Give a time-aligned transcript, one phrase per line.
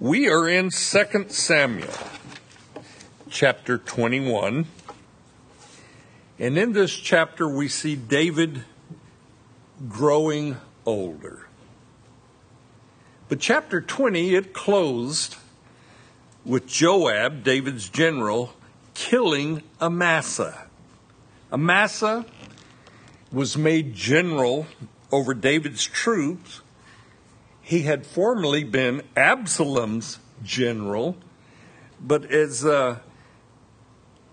[0.00, 1.88] We are in 2 Samuel,
[3.30, 4.66] chapter 21.
[6.40, 8.64] And in this chapter, we see David
[9.88, 11.46] growing older.
[13.28, 15.36] But chapter 20, it closed
[16.44, 18.52] with Joab, David's general,
[18.94, 20.66] killing Amasa.
[21.52, 22.26] Amasa
[23.30, 24.66] was made general
[25.12, 26.62] over David's troops
[27.64, 31.16] he had formerly been Absalom's general,
[31.98, 32.98] but as uh,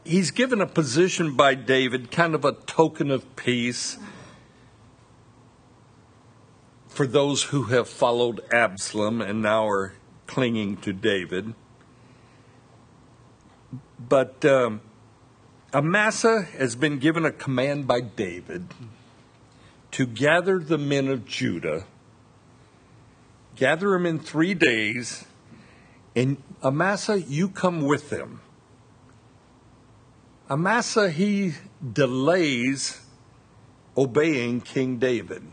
[0.04, 3.98] he's given a position by David, kind of a token of peace
[6.90, 9.94] for those who have followed Absalom and now are
[10.28, 11.54] clinging to David.
[13.98, 14.82] But um,
[15.74, 18.66] Amasa has been given a command by David
[19.92, 21.86] to gather the men of Judah
[23.56, 25.26] gather them in three days,
[26.16, 28.42] and Amasa, you come with them.
[30.50, 31.54] Amasa, he
[31.94, 33.02] delays
[33.98, 35.44] obeying King David.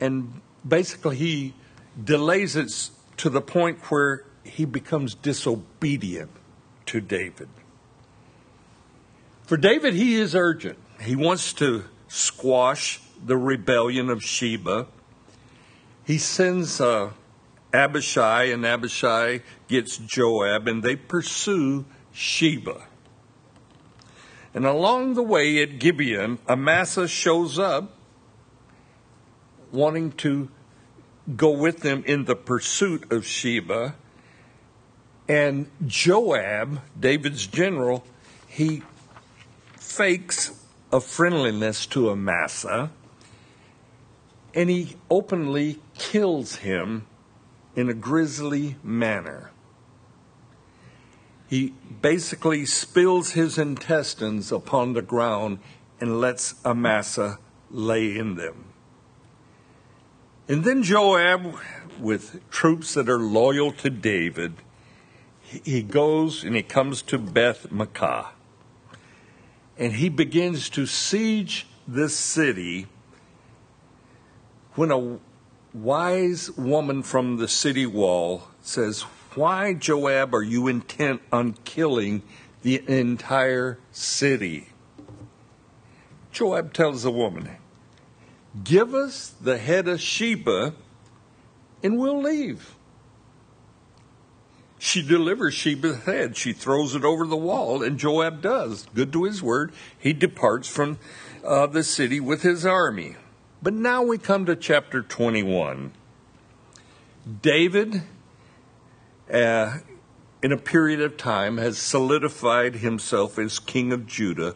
[0.00, 1.54] And basically, he
[2.02, 6.30] delays it to the point where he becomes disobedient
[6.86, 7.48] to David.
[9.44, 10.78] For David, he is urgent.
[11.00, 14.86] He wants to squash the rebellion of Sheba
[16.04, 17.10] he sends uh,
[17.72, 22.86] Abishai, and Abishai gets Joab, and they pursue Sheba.
[24.52, 27.96] And along the way at Gibeon, Amasa shows up
[29.72, 30.48] wanting to
[31.36, 33.96] go with them in the pursuit of Sheba.
[35.26, 38.04] And Joab, David's general,
[38.46, 38.82] he
[39.76, 40.52] fakes
[40.92, 42.90] a friendliness to Amasa
[44.54, 47.06] and he openly kills him
[47.76, 49.50] in a grisly manner.
[51.48, 55.58] He basically spills his intestines upon the ground
[56.00, 57.38] and lets Amasa
[57.70, 58.64] lay in them.
[60.48, 61.56] And then Joab,
[61.98, 64.54] with troops that are loyal to David,
[65.40, 68.28] he goes and he comes to Beth Maachah.
[69.78, 72.86] And he begins to siege this city
[74.74, 75.18] when a
[75.74, 79.02] wise woman from the city wall says,
[79.34, 82.22] Why, Joab, are you intent on killing
[82.62, 84.68] the entire city?
[86.32, 87.50] Joab tells the woman,
[88.62, 90.74] Give us the head of Sheba
[91.82, 92.76] and we'll leave.
[94.78, 96.36] She delivers Sheba's head.
[96.36, 98.86] She throws it over the wall, and Joab does.
[98.94, 99.72] Good to his word.
[99.98, 100.98] He departs from
[101.42, 103.16] uh, the city with his army.
[103.64, 105.92] But now we come to chapter 21.
[107.40, 108.02] David,
[109.32, 109.78] uh,
[110.42, 114.54] in a period of time, has solidified himself as king of Judah,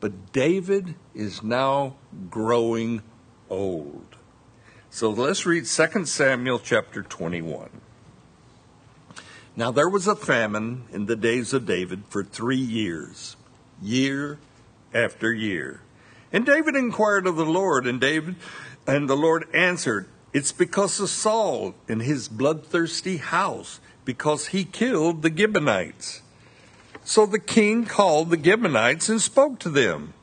[0.00, 1.96] but David is now
[2.30, 3.02] growing
[3.50, 4.16] old.
[4.88, 7.68] So let's read 2 Samuel chapter 21.
[9.54, 13.36] Now there was a famine in the days of David for three years,
[13.82, 14.38] year
[14.94, 15.82] after year.
[16.32, 18.36] And David inquired of the Lord, and David
[18.86, 25.22] and the Lord answered, It's because of Saul and his bloodthirsty house, because he killed
[25.22, 26.22] the Gibeonites.
[27.04, 30.14] So the king called the Gibeonites and spoke to them.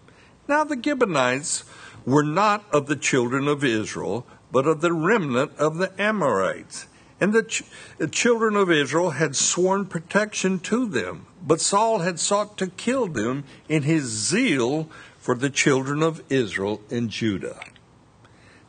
[0.47, 1.63] Now the Gibeonites
[2.05, 6.87] were not of the children of Israel, but of the remnant of the Amorites.
[7.21, 7.63] And the, ch-
[7.97, 13.07] the, children of Israel had sworn protection to them, but Saul had sought to kill
[13.07, 14.89] them in his zeal
[15.23, 17.57] for the children of Israel in Judah.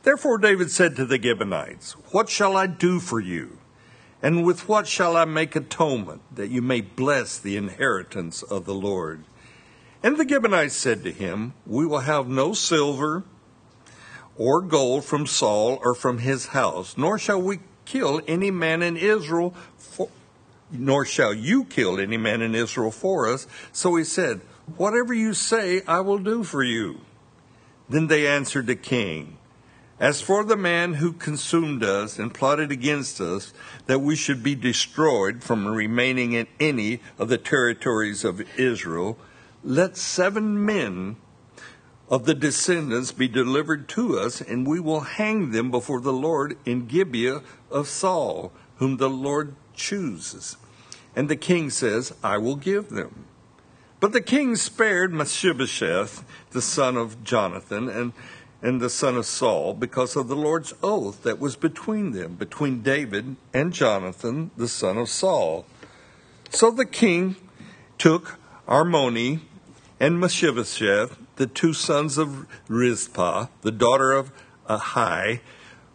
[0.03, 3.57] Therefore David said to the Gibeonites, What shall I do for you?
[4.21, 8.73] And with what shall I make atonement, that you may bless the inheritance of the
[8.73, 9.25] Lord?
[10.01, 13.25] And the Gibeonites said to him, We will have no silver
[14.37, 18.95] or gold from Saul or from his house, nor shall we kill any man in
[18.95, 20.07] Israel, for,
[20.71, 23.45] nor shall you kill any man in Israel for us.
[23.73, 24.39] So he said,
[24.77, 27.01] Whatever you say, I will do for you.
[27.87, 29.37] Then they answered the king,
[29.99, 33.53] As for the man who consumed us and plotted against us,
[33.85, 39.17] that we should be destroyed from remaining in any of the territories of Israel,
[39.63, 41.17] let seven men
[42.09, 46.57] of the descendants be delivered to us, and we will hang them before the Lord
[46.65, 47.41] in Gibeah
[47.71, 50.57] of Saul, whom the Lord chooses.
[51.15, 53.25] And the king says, I will give them.
[54.05, 58.13] But the king spared Mephibosheth, the son of Jonathan, and
[58.61, 62.83] and the son of Saul because of the Lord's oath that was between them, between
[62.83, 65.65] David and Jonathan, the son of Saul.
[66.51, 67.35] So the king
[67.97, 68.37] took
[68.67, 69.39] Armoni
[69.99, 74.31] and Mephibosheth, the two sons of Rizpah, the daughter of
[74.69, 75.39] Ahai,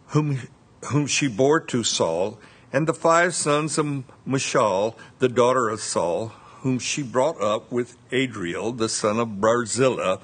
[0.07, 0.49] whom,
[0.87, 2.41] whom she bore to Saul,
[2.73, 7.97] and the five sons of Michal, the daughter of Saul, whom she brought up with
[8.11, 10.17] Adriel, the son of Barzillai,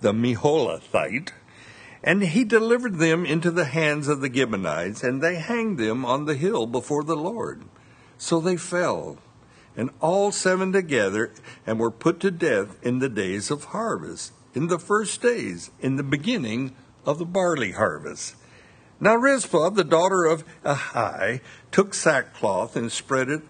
[0.00, 1.30] the Meholathite.
[2.02, 6.24] And he delivered them into the hands of the Gibeonites, and they hanged them on
[6.24, 7.64] the hill before the Lord.
[8.16, 9.18] So they fell,
[9.76, 11.32] and all seven together,
[11.66, 15.96] and were put to death in the days of harvest, in the first days, in
[15.96, 16.74] the beginning
[17.04, 18.36] of the barley harvest.
[19.00, 23.42] Now Rizpah, the daughter of Ahai, took sackcloth and spread it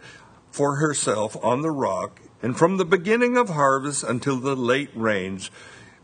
[0.58, 5.52] for herself on the rock, and from the beginning of harvest until the late rains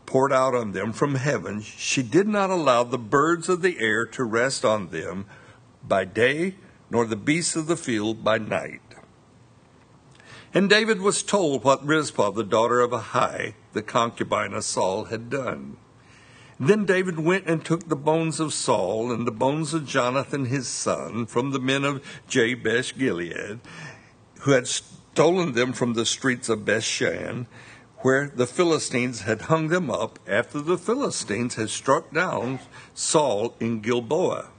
[0.05, 4.05] poured out on them from heaven, she did not allow the birds of the air
[4.05, 5.25] to rest on them
[5.85, 6.55] by day,
[6.89, 8.79] nor the beasts of the field by night.
[10.53, 15.29] And David was told what Rizpah, the daughter of Ahai, the concubine of Saul, had
[15.29, 15.75] done.
[16.57, 20.69] Then David went and took the bones of Saul and the bones of Jonathan his
[20.69, 23.59] son from the men of Jabesh Gilead,
[24.45, 27.47] who had stolen them from the streets of Bethshan,
[28.01, 32.59] where the Philistines had hung them up after the Philistines had struck down
[32.93, 34.49] Saul in Gilboa.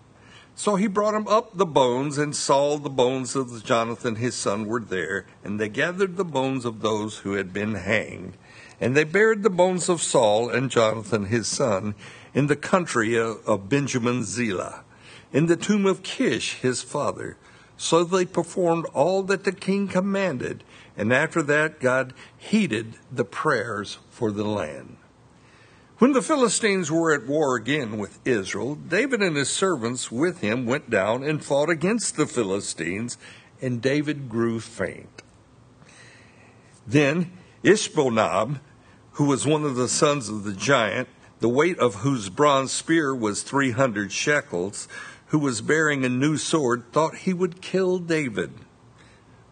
[0.56, 4.66] So he brought him up the bones, and Saul the bones of Jonathan his son
[4.66, 8.36] were there, and they gathered the bones of those who had been hanged.
[8.80, 11.94] And they buried the bones of Saul and Jonathan his son
[12.34, 14.82] in the country of Benjamin Zelah,
[15.32, 17.36] in the tomb of Kish his father.
[17.76, 20.64] So they performed all that the king commanded,
[20.96, 24.96] and after that, God heeded the prayers for the land.
[25.98, 30.66] When the Philistines were at war again with Israel, David and his servants with him
[30.66, 33.16] went down and fought against the Philistines,
[33.62, 35.22] and David grew faint.
[36.86, 37.32] Then
[37.62, 38.60] Ishbosheth,
[39.12, 41.08] who was one of the sons of the giant,
[41.40, 44.88] the weight of whose bronze spear was 300 shekels,
[45.26, 48.52] who was bearing a new sword, thought he would kill David.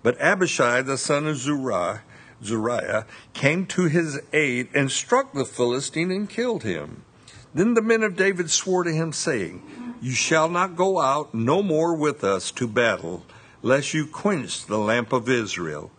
[0.02, 2.02] But Abishai, the son of Zeruiah,
[2.42, 7.04] Zeruiah, came to his aid and struck the Philistine and killed him.
[7.54, 9.62] Then the men of David swore to him, saying,
[10.02, 13.24] You shall not go out no more with us to battle,
[13.62, 15.90] lest you quench the lamp of Israel.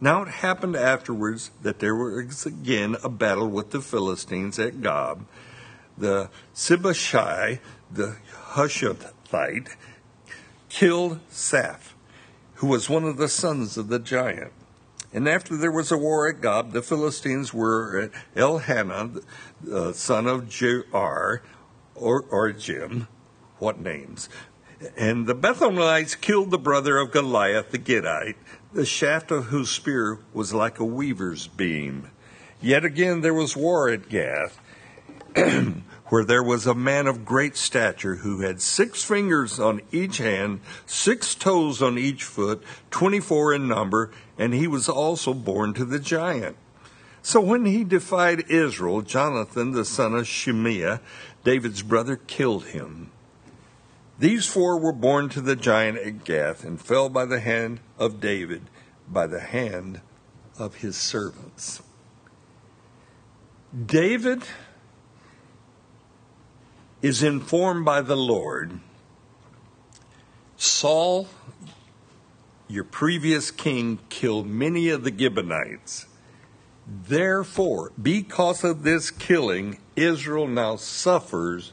[0.00, 5.24] Now it happened afterwards that there was again a battle with the Philistines at Gob.
[5.96, 7.58] The Sibbechai,
[7.90, 8.16] the
[8.52, 9.76] Hushathite,
[10.68, 11.94] killed Saph
[12.58, 14.52] who was one of the sons of the giant.
[15.12, 19.22] And after there was a war at Gob, the Philistines were at Elhanan,
[19.62, 21.40] the uh, son of Jair,
[21.94, 23.06] or, or Jim,
[23.58, 24.28] what names?
[24.96, 28.36] And the Bethlehemites killed the brother of Goliath the Gittite,
[28.72, 32.10] the shaft of whose spear was like a weaver's beam.
[32.60, 34.60] Yet again there was war at Gath.
[36.08, 40.60] where there was a man of great stature who had six fingers on each hand,
[40.86, 45.98] six toes on each foot, 24 in number, and he was also born to the
[45.98, 46.56] giant.
[47.20, 51.00] So when he defied Israel, Jonathan, the son of Shimeah,
[51.44, 53.10] David's brother, killed him.
[54.18, 58.20] These four were born to the giant at Gath and fell by the hand of
[58.20, 58.62] David,
[59.08, 60.00] by the hand
[60.58, 61.82] of his servants.
[63.86, 64.42] David
[67.02, 68.80] is informed by the Lord
[70.56, 71.28] Saul,
[72.66, 76.06] your previous king, killed many of the Gibeonites.
[76.84, 81.72] Therefore, because of this killing, Israel now suffers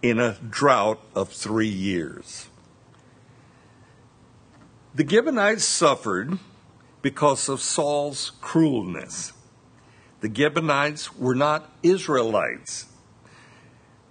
[0.00, 2.48] in a drought of three years.
[4.94, 6.38] The Gibeonites suffered
[7.02, 9.32] because of Saul's cruelness.
[10.20, 12.86] The Gibeonites were not Israelites.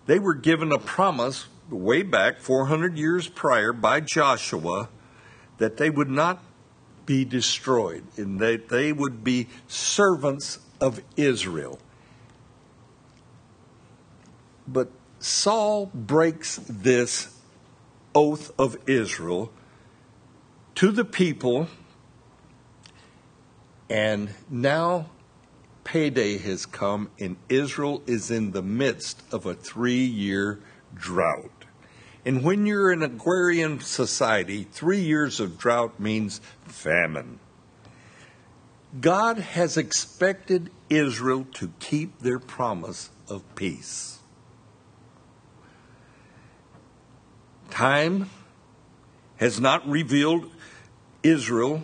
[0.09, 4.89] They were given a promise way back 400 years prior by Joshua
[5.59, 6.43] that they would not
[7.05, 11.77] be destroyed and that they would be servants of Israel.
[14.67, 14.89] But
[15.19, 17.27] Saul breaks this
[18.15, 19.53] oath of Israel
[20.73, 21.67] to the people,
[23.91, 25.11] and now
[25.83, 30.59] payday has come, and Israel is in the midst of a three year
[30.93, 31.65] drought.
[32.25, 37.39] And when you're an agrarian society, three years of drought means famine.
[38.99, 44.19] God has expected Israel to keep their promise of peace.
[47.69, 48.29] Time
[49.37, 50.51] has not revealed
[51.23, 51.83] Israel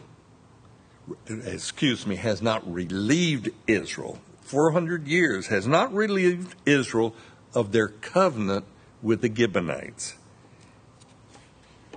[1.28, 4.20] excuse me, has not relieved Israel.
[4.42, 7.16] 400 years has not relieved Israel
[7.54, 8.66] of their covenant
[9.02, 10.16] with the Gibeonites.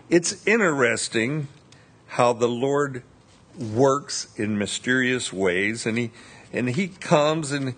[0.09, 1.49] It's interesting
[2.09, 3.03] how the Lord
[3.59, 6.11] works in mysterious ways, and he
[6.53, 7.75] and he comes and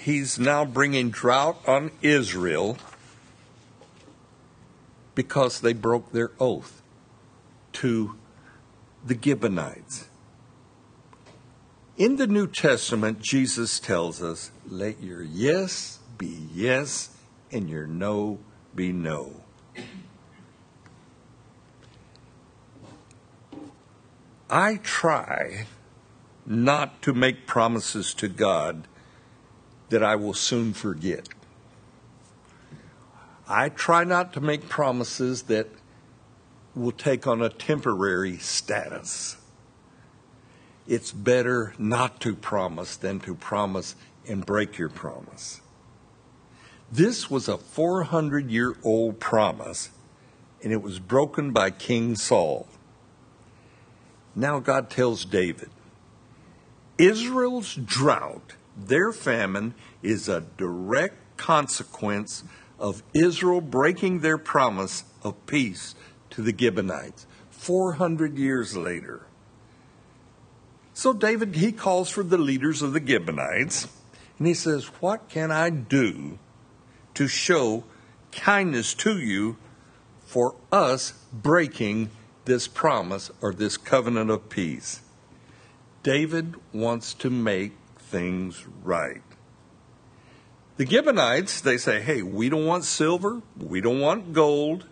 [0.00, 2.78] he's now bringing drought on Israel
[5.14, 6.82] because they broke their oath
[7.72, 8.16] to
[9.04, 10.08] the Gibeonites.
[11.96, 17.10] In the New Testament, Jesus tells us, let your yes be yes
[17.52, 18.40] and your no
[18.74, 19.44] be no.
[24.50, 25.66] I try
[26.44, 28.88] not to make promises to God
[29.90, 31.28] that I will soon forget.
[33.46, 35.68] I try not to make promises that
[36.74, 39.36] will take on a temporary status.
[40.86, 43.94] It's better not to promise than to promise
[44.28, 45.60] and break your promise.
[46.92, 49.90] This was a 400 year old promise,
[50.62, 52.68] and it was broken by King Saul.
[54.36, 55.70] Now God tells David
[56.98, 62.44] Israel's drought, their famine, is a direct consequence
[62.78, 65.94] of Israel breaking their promise of peace
[66.30, 69.26] to the Gibeonites 400 years later.
[70.94, 73.88] So David, he calls for the leaders of the Gibeonites
[74.38, 76.38] and he says, What can I do
[77.14, 77.84] to show
[78.32, 79.56] kindness to you
[80.24, 82.10] for us breaking
[82.44, 85.00] this promise or this covenant of peace?
[86.04, 89.22] David wants to make things right.
[90.76, 94.86] The Gibeonites, they say, hey, we don't want silver, we don't want gold,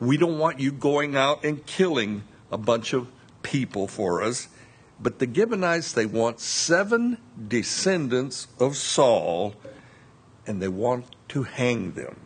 [0.00, 3.08] we don't want you going out and killing a bunch of
[3.42, 4.48] people for us.
[5.02, 7.18] But the Gibeonites, they want seven
[7.48, 9.54] descendants of Saul,
[10.46, 12.20] and they want to hang them.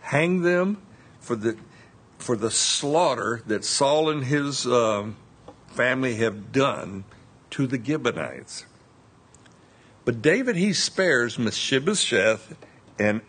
[0.00, 0.80] Hang them
[1.18, 1.56] for the
[2.18, 5.08] for the slaughter that Saul and his uh,
[5.66, 7.04] family have done
[7.50, 8.64] to the Gibeonites.
[10.04, 12.56] But David, he spares Mephibosheth
[12.98, 13.20] and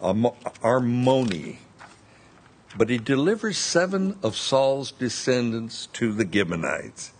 [0.00, 1.56] Armoni.
[2.76, 7.12] But he delivers seven of Saul's descendants to the Gibeonites.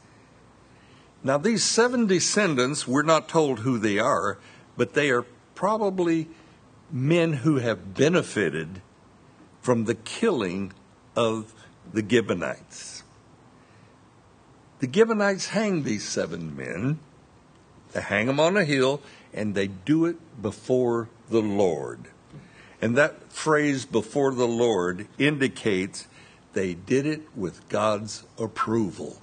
[1.27, 4.39] Now, these seven descendants, we're not told who they are,
[4.77, 6.29] but they are probably
[6.89, 8.81] men who have benefited
[9.61, 10.73] from the killing
[11.17, 11.53] of
[11.93, 13.03] the Gibeonites.
[14.79, 17.01] The Gibeonites hang these seven men
[17.93, 19.03] they hang them on a hill
[19.35, 22.05] and they do it before the Lord.
[22.81, 26.07] And that phrase, before the Lord, indicates
[26.53, 29.21] they did it with God's approval.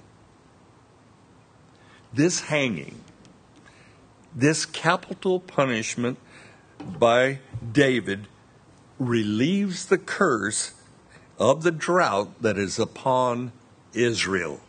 [2.14, 2.94] This hanging,
[4.32, 6.16] this capital punishment
[6.78, 7.40] by
[7.72, 8.28] David
[9.00, 10.74] relieves the curse
[11.40, 13.50] of the drought that is upon
[13.94, 14.60] Israel.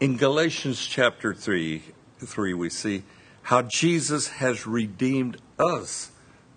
[0.00, 1.82] In Galatians chapter 3,
[2.20, 3.02] 3, we see
[3.42, 6.12] how Jesus has redeemed us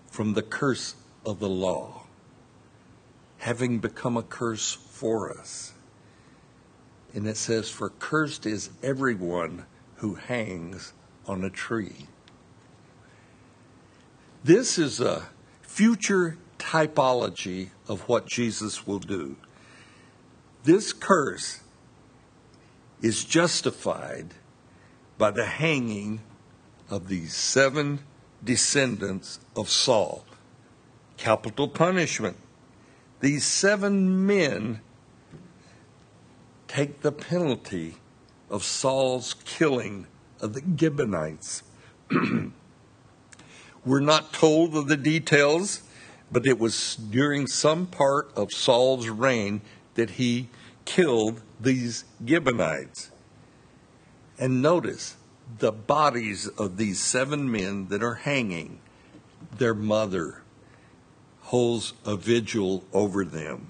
[0.09, 2.03] from the curse of the law,
[3.39, 5.73] having become a curse for us.
[7.13, 9.65] And it says, For cursed is everyone
[9.97, 10.93] who hangs
[11.25, 12.07] on a tree.
[14.43, 15.27] This is a
[15.61, 19.35] future typology of what Jesus will do.
[20.63, 21.61] This curse
[23.01, 24.33] is justified
[25.17, 26.21] by the hanging
[26.89, 27.99] of these seven
[28.43, 30.25] descendants of Saul.
[31.17, 32.37] Capital punishment.
[33.19, 34.81] These seven men
[36.67, 37.95] take the penalty
[38.49, 40.07] of Saul's killing
[40.41, 41.63] of the Gibeonites.
[43.85, 45.81] We're not told of the details,
[46.31, 49.61] but it was during some part of Saul's reign
[49.95, 50.49] that he
[50.85, 53.11] killed these Gibeonites.
[54.37, 55.15] And notice
[55.59, 58.79] the bodies of these seven men that are hanging,
[59.57, 60.41] their mother
[61.41, 63.69] holds a vigil over them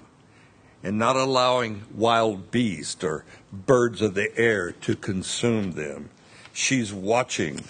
[0.82, 6.10] and not allowing wild beasts or birds of the air to consume them.
[6.52, 7.64] She's watching,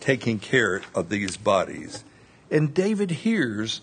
[0.00, 2.04] taking care of these bodies.
[2.50, 3.80] And David hears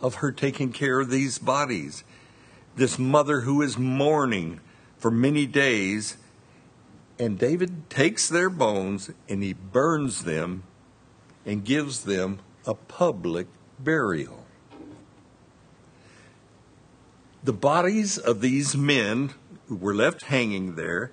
[0.00, 2.04] of her taking care of these bodies.
[2.76, 4.60] This mother who is mourning
[4.98, 6.16] for many days.
[7.18, 10.64] And David takes their bones and he burns them
[11.46, 13.46] and gives them a public
[13.78, 14.43] burial.
[17.44, 19.34] The bodies of these men
[19.68, 21.10] who were left hanging there,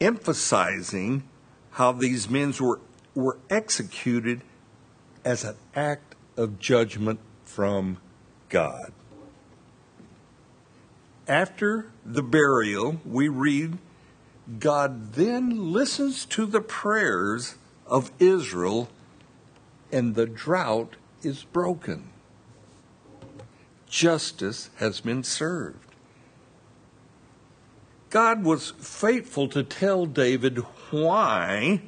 [0.00, 1.24] emphasizing
[1.72, 2.80] how these men were,
[3.12, 4.42] were executed
[5.24, 7.98] as an act of judgment from
[8.48, 8.92] God.
[11.26, 13.78] After the burial, we read
[14.60, 18.90] God then listens to the prayers of Israel,
[19.90, 20.94] and the drought
[21.24, 22.10] is broken.
[23.90, 25.84] Justice has been served.
[28.08, 30.58] God was faithful to tell David
[30.90, 31.82] why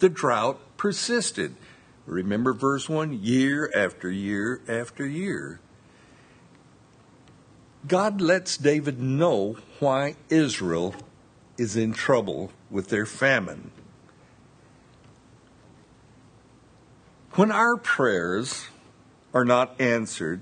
[0.00, 1.56] the drought persisted.
[2.04, 5.60] Remember verse 1 year after year after year.
[7.86, 10.94] God lets David know why Israel
[11.56, 13.70] is in trouble with their famine.
[17.32, 18.66] When our prayers
[19.32, 20.40] are not answered,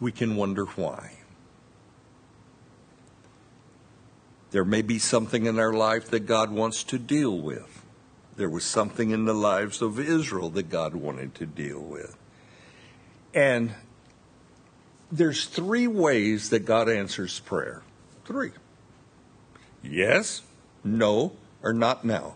[0.00, 1.12] we can wonder why.
[4.50, 7.82] There may be something in our life that God wants to deal with.
[8.36, 12.16] There was something in the lives of Israel that God wanted to deal with.
[13.34, 13.74] And
[15.10, 17.82] there's three ways that God answers prayer.
[18.24, 18.52] Three.
[19.82, 20.42] Yes,
[20.84, 22.34] no, or not now.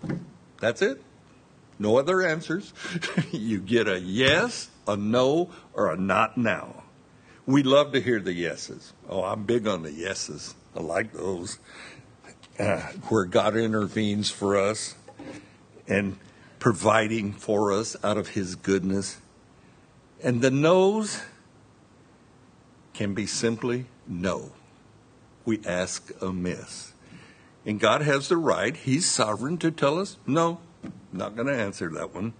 [0.60, 1.02] That's it.
[1.78, 2.72] No other answers.
[3.32, 6.84] you get a yes, a no, or a not now.
[7.50, 8.92] We love to hear the yeses.
[9.08, 10.54] Oh, I'm big on the yeses.
[10.76, 11.58] I like those.
[12.60, 14.94] Uh, where God intervenes for us
[15.88, 16.16] and
[16.60, 19.18] providing for us out of His goodness.
[20.22, 21.22] And the no's
[22.92, 24.52] can be simply no.
[25.44, 26.92] We ask amiss.
[27.66, 30.60] And God has the right, He's sovereign to tell us, no,
[31.12, 32.34] not going to answer that one.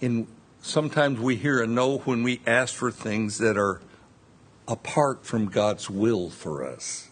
[0.00, 0.26] And
[0.64, 3.82] sometimes we hear a no when we ask for things that are
[4.66, 7.08] apart from God's will for us.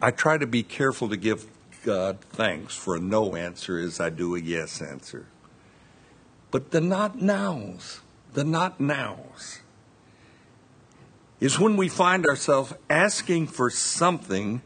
[0.00, 1.46] I try to be careful to give
[1.84, 5.26] God thanks for a no answer as I do a yes answer.
[6.50, 8.00] But the not nows,
[8.34, 9.60] the not nows,
[11.40, 14.60] is when we find ourselves asking for something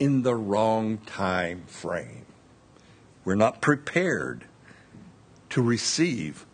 [0.00, 2.26] in the wrong time frame.
[3.24, 4.44] We're not prepared
[5.50, 6.46] to receive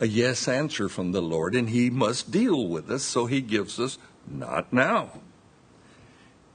[0.00, 3.80] a yes answer from the Lord, and He must deal with us, so He gives
[3.80, 5.20] us not now.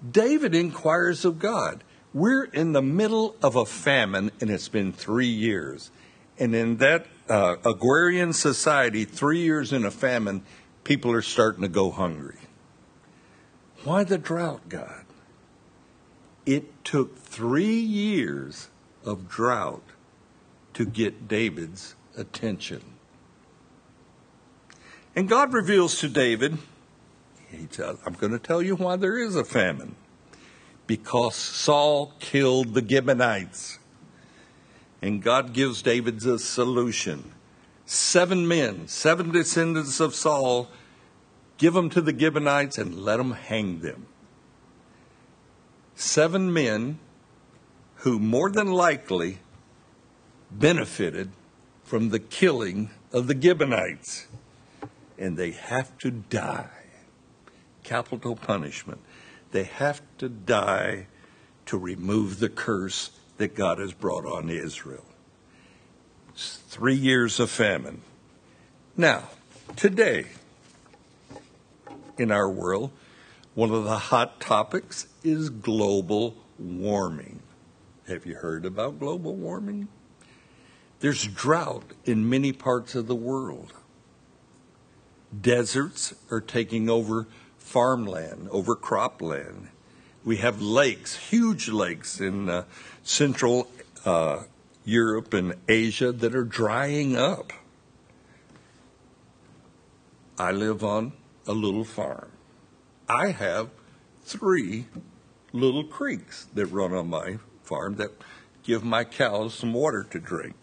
[0.10, 1.84] David inquires of God.
[2.13, 5.91] We're in the middle of a famine, and it's been three years.
[6.38, 10.43] And in that uh, agrarian society, three years in a famine
[10.84, 12.38] people are starting to go hungry.
[13.84, 15.06] Why the drought, God?
[16.45, 18.67] It took three years
[19.06, 19.84] of drought
[20.74, 22.82] to get David's attention.
[25.16, 26.58] And God reveals to David,
[27.50, 29.96] he tells, I'm going to tell you why there is a famine.
[30.88, 33.80] Because Saul killed the Gibeonites.
[35.02, 37.34] And God gives David a solution
[37.86, 40.70] seven men, seven descendants of Saul,
[41.58, 44.08] give them to the Gibeonites and let them hang them.
[45.96, 47.00] Seven men
[48.04, 49.38] who more than likely
[50.52, 51.32] benefited
[51.86, 54.28] from the killing of the Gibeonites.
[55.18, 56.68] And they have to die.
[57.84, 59.00] Capital punishment.
[59.54, 61.08] They have to die
[61.66, 65.06] to remove the curse that God has brought on Israel
[66.36, 68.02] three years of famine.
[68.98, 69.30] Now,
[69.78, 70.26] today,
[72.18, 72.92] in our world,
[73.56, 77.39] one of the hot topics is global warming.
[78.08, 79.88] Have you heard about global warming?
[81.00, 83.74] There's drought in many parts of the world.
[85.39, 89.68] Deserts are taking over farmland, over cropland.
[90.26, 92.66] We have lakes, huge lakes in uh,
[93.04, 93.70] central
[94.04, 94.44] uh,
[94.84, 97.54] Europe and Asia that are drying up.
[100.38, 101.13] I live on
[101.48, 102.32] a little farm.
[103.08, 103.70] I have
[104.24, 104.88] three
[105.54, 108.12] little creeks that run on my farm that
[108.63, 110.56] give my cows some water to drink.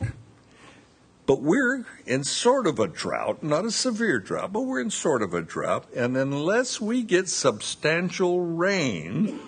[1.26, 5.22] But we're in sort of a drought, not a severe drought, but we're in sort
[5.22, 5.86] of a drought.
[5.94, 9.38] And unless we get substantial rain,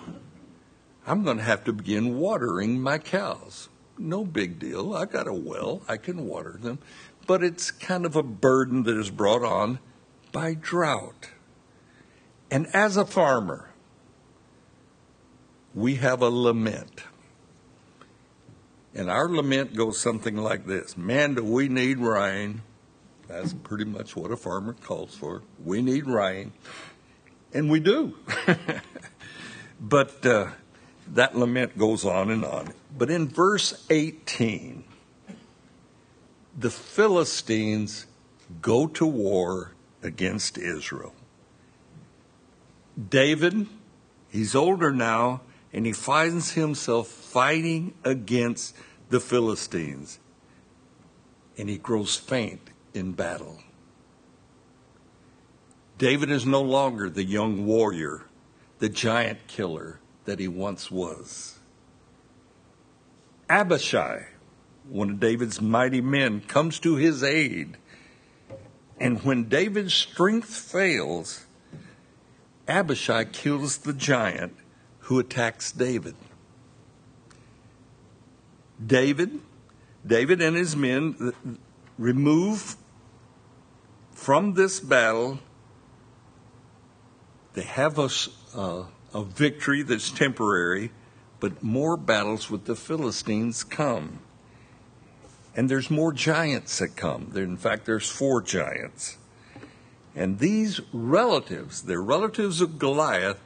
[1.05, 4.93] I'm going to have to begin watering my cows no big deal.
[4.93, 6.79] I got a well, I can water them.
[7.25, 9.79] But it's kind of a burden that is brought on
[10.31, 11.29] by drought.
[12.51, 13.69] And as a farmer,
[15.73, 17.03] we have a lament.
[18.95, 22.61] And our lament goes something like this Man, do we need rain?
[23.27, 25.41] That's pretty much what a farmer calls for.
[25.63, 26.51] We need rain.
[27.53, 28.15] And we do.
[29.79, 30.47] but uh,
[31.07, 32.73] that lament goes on and on.
[32.95, 34.83] But in verse 18,
[36.57, 38.07] the Philistines
[38.61, 41.13] go to war against Israel.
[43.09, 43.67] David,
[44.29, 45.41] he's older now,
[45.73, 48.75] and he finds himself fighting against
[49.09, 50.19] the Philistines.
[51.57, 53.59] And he grows faint in battle.
[55.97, 58.25] David is no longer the young warrior,
[58.79, 61.59] the giant killer that he once was.
[63.49, 64.27] Abishai,
[64.89, 67.77] one of David's mighty men, comes to his aid.
[68.99, 71.45] And when David's strength fails,
[72.67, 74.55] Abishai kills the giant
[75.03, 76.15] who attacks David.
[78.85, 79.39] David,
[80.05, 81.33] David and his men
[81.97, 82.75] remove
[84.11, 85.39] from this battle.
[87.53, 88.09] They have a,
[89.13, 90.91] a victory that's temporary,
[91.39, 94.19] but more battles with the Philistines come.
[95.55, 97.31] And there's more giants that come.
[97.35, 99.17] In fact, there's four giants.
[100.15, 103.39] And these relatives, they're relatives of Goliath,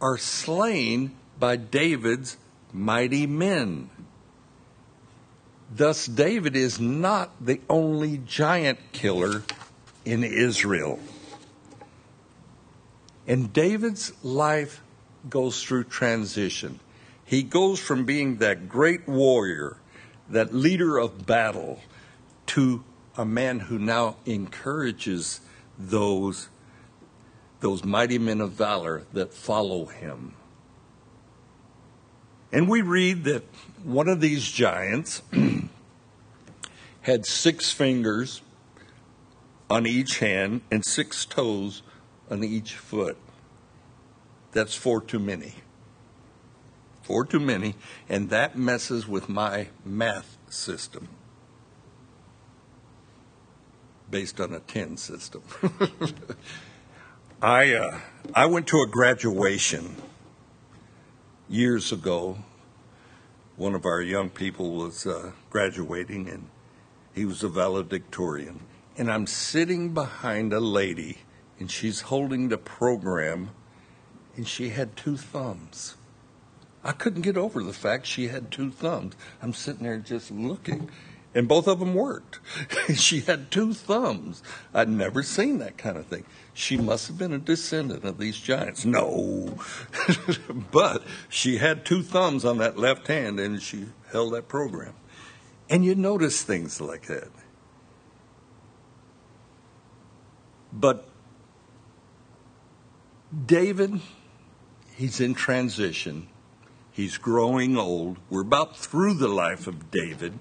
[0.00, 2.36] are slain by David's
[2.72, 3.90] mighty men.
[5.74, 9.42] Thus, David is not the only giant killer
[10.04, 10.98] in Israel.
[13.26, 14.82] And David's life
[15.28, 16.80] goes through transition.
[17.24, 19.76] He goes from being that great warrior,
[20.30, 21.80] that leader of battle,
[22.46, 22.82] to
[23.16, 25.40] a man who now encourages
[25.78, 26.48] those
[27.60, 30.34] those mighty men of valor that follow him.
[32.52, 33.44] And we read that
[33.82, 35.22] one of these giants
[37.02, 38.42] had six fingers
[39.68, 41.82] on each hand and six toes
[42.30, 43.16] on each foot.
[44.52, 45.54] That's four too many.
[47.02, 47.74] Four too many,
[48.08, 51.08] and that messes with my math system
[54.10, 55.42] based on a 10 system.
[57.40, 58.00] I uh,
[58.34, 59.94] I went to a graduation
[61.48, 62.38] years ago.
[63.54, 66.48] One of our young people was uh, graduating, and
[67.14, 68.58] he was a valedictorian.
[68.96, 71.18] And I'm sitting behind a lady,
[71.60, 73.50] and she's holding the program,
[74.34, 75.94] and she had two thumbs.
[76.82, 79.14] I couldn't get over the fact she had two thumbs.
[79.40, 80.90] I'm sitting there just looking
[81.38, 82.40] and both of them worked.
[82.96, 84.42] she had two thumbs.
[84.74, 86.24] I'd never seen that kind of thing.
[86.52, 88.84] She must have been a descendant of these giants.
[88.84, 89.56] No.
[90.72, 94.94] but she had two thumbs on that left hand and she held that program.
[95.70, 97.30] And you notice things like that.
[100.72, 101.08] But
[103.46, 104.00] David,
[104.96, 106.26] he's in transition.
[106.90, 108.16] He's growing old.
[108.28, 110.40] We're about through the life of David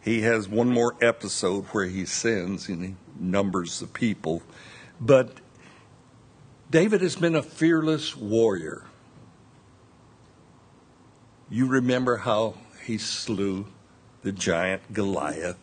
[0.00, 4.42] he has one more episode where he sins and he numbers the people.
[5.00, 5.32] But
[6.70, 8.84] David has been a fearless warrior.
[11.50, 13.66] You remember how he slew
[14.22, 15.58] the giant Goliath.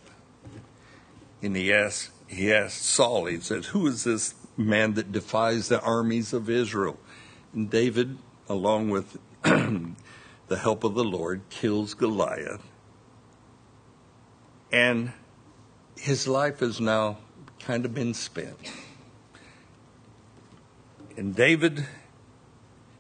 [1.42, 5.82] And he asked, he asked Saul, he said, Who is this man that defies the
[5.82, 7.00] armies of Israel?
[7.54, 8.18] And David,
[8.50, 12.64] along with the help of the Lord, kills Goliath
[14.72, 15.12] and
[15.98, 17.18] his life has now
[17.60, 18.58] kind of been spent.
[21.16, 21.86] And David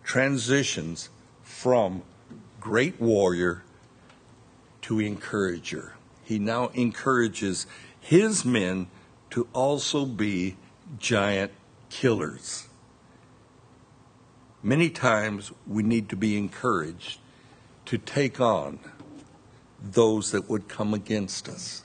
[0.03, 1.09] transitions
[1.43, 2.01] from
[2.59, 3.63] great warrior
[4.81, 5.93] to encourager.
[6.23, 7.67] He now encourages
[7.99, 8.87] his men
[9.29, 10.55] to also be
[10.97, 11.51] giant
[11.89, 12.67] killers.
[14.63, 17.19] Many times we need to be encouraged
[17.85, 18.79] to take on
[19.93, 21.83] those that would come against us.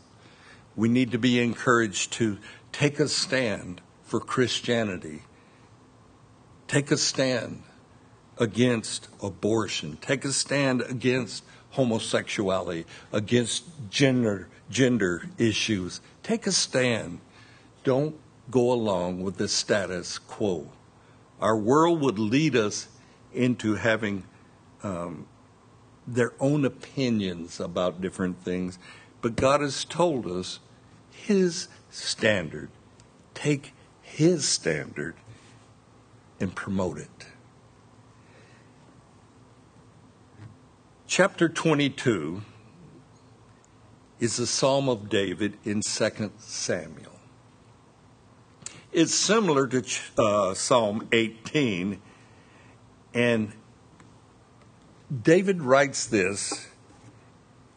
[0.76, 2.38] We need to be encouraged to
[2.72, 5.22] take a stand for Christianity,
[6.68, 7.62] take a stand
[8.38, 16.00] against abortion, take a stand against homosexuality, against gender gender issues.
[16.24, 17.20] Take a stand.
[17.84, 18.16] Don't
[18.50, 20.68] go along with the status quo.
[21.40, 22.88] Our world would lead us
[23.32, 24.24] into having
[24.82, 25.26] um,
[26.06, 28.78] their own opinions about different things.
[29.20, 30.58] But God has told us
[31.10, 32.70] His standard.
[33.34, 35.14] Take His standard
[36.40, 37.26] and promote it.
[41.06, 42.42] Chapter 22
[44.18, 47.12] is the Psalm of David in 2 Samuel.
[48.92, 49.84] It's similar to
[50.18, 52.00] uh, Psalm 18.
[53.14, 53.52] And
[55.20, 56.68] David writes this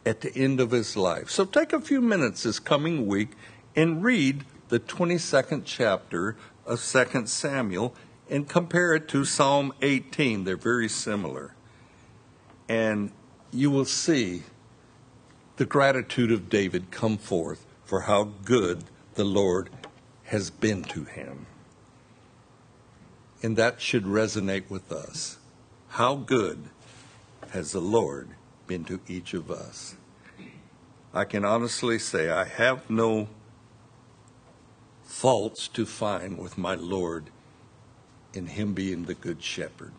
[0.06, 1.28] at the end of his life.
[1.28, 3.32] So take a few minutes this coming week
[3.74, 7.94] and read the 22nd chapter of 2 Samuel
[8.30, 10.44] and compare it to Psalm 18.
[10.44, 11.54] They're very similar.
[12.68, 13.12] And
[13.52, 14.44] you will see
[15.56, 19.68] the gratitude of David come forth for how good the Lord
[20.24, 21.46] has been to him.
[23.42, 25.38] And that should resonate with us.
[25.88, 26.70] How good
[27.56, 28.28] has the Lord
[28.66, 29.94] been to each of us?
[31.14, 33.28] I can honestly say I have no
[35.02, 37.30] faults to find with my Lord
[38.34, 39.92] in Him being the Good Shepherd.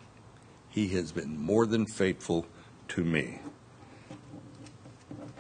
[0.70, 2.46] He has been more than faithful
[2.90, 3.40] to me.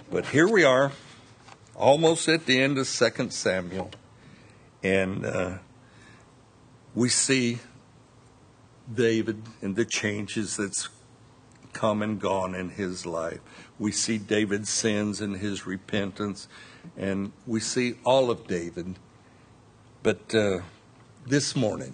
[0.10, 0.94] But here we are,
[1.76, 3.92] almost at the end of 2 Samuel,
[4.82, 5.58] and uh,
[6.96, 7.60] we see
[8.92, 10.90] David and the changes that's
[11.78, 13.40] come and gone in his life.
[13.78, 16.48] We see David's sins and his repentance,
[16.98, 18.96] and we see all of David.
[20.02, 20.62] But uh,
[21.28, 21.94] this morning,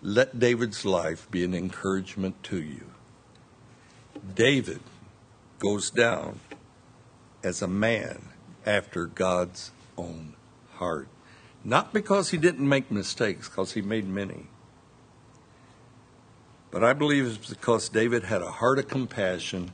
[0.00, 2.86] let David's life be an encouragement to you.
[4.34, 4.80] David
[5.58, 6.38] goes down
[7.42, 8.28] as a man
[8.64, 10.34] after God's own
[10.74, 11.08] heart.
[11.64, 14.46] Not because he didn't make mistakes, because he made many.
[16.72, 19.72] But I believe it's because David had a heart of compassion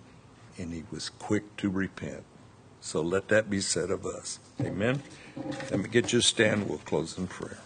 [0.58, 2.24] and he was quick to repent.
[2.80, 4.40] So let that be said of us.
[4.61, 5.02] Amen.
[5.70, 6.68] Let me get you a stand.
[6.68, 7.58] We'll close in prayer.